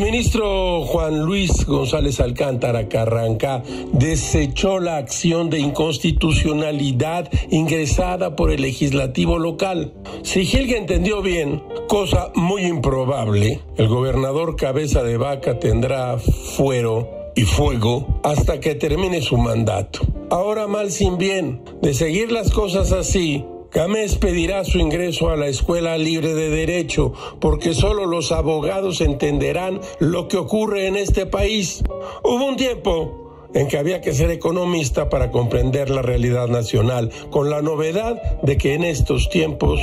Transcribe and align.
ministro 0.00 0.84
Juan 0.84 1.20
Luis 1.24 1.64
González 1.64 2.20
Alcántara 2.20 2.88
Carranca 2.88 3.62
desechó 3.92 4.78
la 4.78 4.98
acción 4.98 5.48
de 5.48 5.58
inconstitucionalidad 5.58 7.30
ingresada 7.50 8.36
por 8.36 8.50
el 8.50 8.60
legislativo 8.60 9.38
local. 9.38 9.94
Si 10.22 10.44
Gilga 10.44 10.76
entendió 10.76 11.22
bien, 11.22 11.62
cosa 11.88 12.30
muy 12.34 12.64
improbable, 12.64 13.60
el 13.76 13.88
gobernador 13.88 14.56
Cabeza 14.56 15.02
de 15.02 15.16
Vaca 15.16 15.58
tendrá 15.58 16.18
fuero 16.18 17.32
y 17.34 17.42
fuego 17.42 18.20
hasta 18.22 18.60
que 18.60 18.74
termine 18.74 19.22
su 19.22 19.38
mandato. 19.38 20.00
Ahora 20.30 20.66
mal 20.66 20.90
sin 20.90 21.16
bien, 21.16 21.62
de 21.80 21.94
seguir 21.94 22.32
las 22.32 22.50
cosas 22.50 22.92
así, 22.92 23.44
Gámez 23.72 24.16
pedirá 24.16 24.64
su 24.64 24.78
ingreso 24.78 25.30
a 25.30 25.36
la 25.36 25.46
Escuela 25.46 25.96
Libre 25.96 26.34
de 26.34 26.50
Derecho 26.50 27.12
porque 27.40 27.72
solo 27.72 28.06
los 28.06 28.32
abogados 28.32 29.00
entenderán 29.00 29.80
lo 30.00 30.26
que 30.26 30.36
ocurre 30.36 30.86
en 30.86 30.96
este 30.96 31.26
país. 31.26 31.82
Hubo 32.24 32.46
un 32.46 32.56
tiempo 32.56 33.48
en 33.54 33.68
que 33.68 33.78
había 33.78 34.00
que 34.00 34.12
ser 34.12 34.30
economista 34.30 35.08
para 35.08 35.30
comprender 35.30 35.90
la 35.90 36.02
realidad 36.02 36.48
nacional, 36.48 37.10
con 37.30 37.50
la 37.50 37.62
novedad 37.62 38.40
de 38.42 38.56
que 38.56 38.74
en 38.74 38.84
estos 38.84 39.28
tiempos 39.28 39.80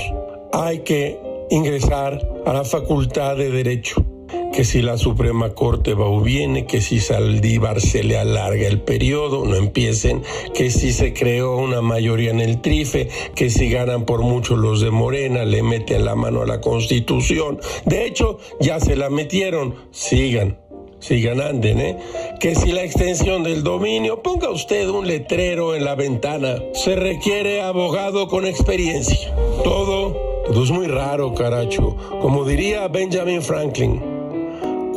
hay 0.54 0.80
que 0.80 1.20
ingresar 1.50 2.28
a 2.46 2.54
la 2.54 2.64
Facultad 2.64 3.38
de 3.38 3.50
Derecho 3.52 4.17
que 4.58 4.64
si 4.64 4.82
la 4.82 4.98
Suprema 4.98 5.54
Corte 5.54 5.94
va 5.94 6.08
o 6.08 6.20
viene, 6.20 6.66
que 6.66 6.82
si 6.82 7.00
Saldívar 7.00 7.80
se 7.80 8.02
le 8.02 8.18
alarga 8.18 8.68
el 8.68 8.82
periodo, 8.82 9.46
no 9.46 9.56
empiecen, 9.56 10.24
que 10.56 10.72
si 10.72 10.94
se 10.94 11.14
creó 11.14 11.58
una 11.58 11.84
mayoría 11.84 12.32
en 12.32 12.40
el 12.40 12.60
trife, 12.60 13.08
que 13.36 13.52
si 13.52 13.70
ganan 13.70 14.06
por 14.06 14.24
mucho 14.24 14.56
los 14.56 14.82
de 14.82 14.90
Morena, 14.90 15.46
le 15.46 15.62
meten 15.62 16.06
la 16.06 16.16
mano 16.16 16.42
a 16.42 16.48
la 16.48 16.60
Constitución. 16.60 17.60
De 17.86 18.08
hecho, 18.08 18.40
ya 18.60 18.80
se 18.80 18.96
la 18.96 19.12
metieron, 19.12 19.76
sigan. 19.92 20.58
Sigan 20.98 21.40
anden, 21.40 21.80
¿eh? 21.80 21.98
Que 22.40 22.56
si 22.56 22.72
la 22.72 22.84
extensión 22.84 23.44
del 23.44 23.62
dominio, 23.62 24.24
ponga 24.24 24.50
usted 24.50 24.90
un 24.90 25.06
letrero 25.06 25.76
en 25.76 25.86
la 25.86 25.94
ventana. 25.94 26.64
Se 26.74 26.96
requiere 26.96 27.62
abogado 27.62 28.28
con 28.28 28.48
experiencia. 28.48 29.36
Todo, 29.64 30.18
todo 30.48 30.64
es 30.64 30.72
muy 30.72 30.88
raro, 30.88 31.36
caracho. 31.36 31.96
Como 32.20 32.44
diría 32.44 32.88
Benjamin 32.88 33.44
Franklin, 33.44 34.17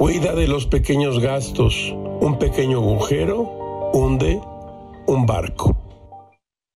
Cuida 0.01 0.35
de 0.35 0.49
los 0.49 0.65
pequeños 0.65 1.21
gastos. 1.21 1.95
Un 2.23 2.39
pequeño 2.39 2.79
agujero 2.79 3.43
hunde 3.93 4.41
un 5.07 5.27
barco. 5.27 5.90